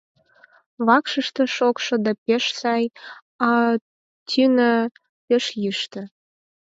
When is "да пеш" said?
2.05-2.43